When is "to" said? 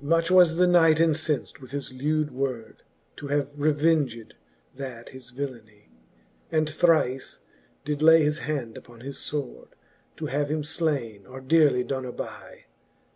3.16-3.26, 10.18-10.26